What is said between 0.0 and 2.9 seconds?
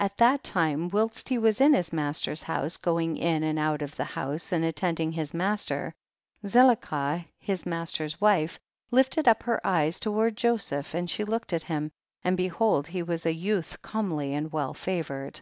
15. At that time whilst he was in his master's house,